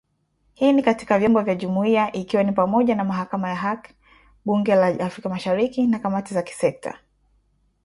[0.53, 3.89] Hii ni katika vyombo vya Jumuiya ikiwa ni pamoja na Mahakama ya Hak,
[4.45, 6.99] Bunge la Afrika Mashariki na kamati za kisekta.